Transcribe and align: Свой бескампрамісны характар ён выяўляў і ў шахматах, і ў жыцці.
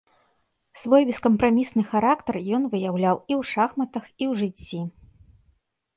Свой 0.83 1.03
бескампрамісны 1.09 1.83
характар 1.91 2.35
ён 2.59 2.63
выяўляў 2.73 3.15
і 3.31 3.33
ў 3.39 3.41
шахматах, 3.53 4.05
і 4.21 4.29
ў 4.31 4.33
жыцці. 4.45 4.81